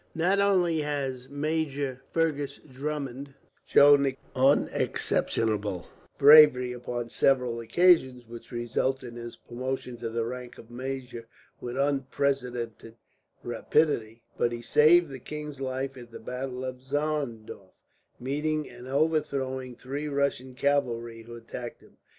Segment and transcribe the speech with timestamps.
[0.15, 3.35] Not only has Major Fergus Drummond
[3.67, 4.07] shown
[4.73, 5.85] exceptional
[6.17, 11.27] bravery upon several occasions, which resulted in his promotion to the rank of major
[11.59, 12.95] with unprecedented
[13.43, 17.73] rapidity, but he saved the king's life at the battle of Zorndorf,
[18.19, 21.97] meeting and overthrowing three Russian cavalrymen who attacked him.